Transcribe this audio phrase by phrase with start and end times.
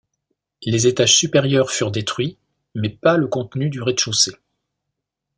[0.63, 2.39] Les étages supérieurs furent détruits,
[2.73, 4.35] mais pas le contenu du rez-de-chaussée.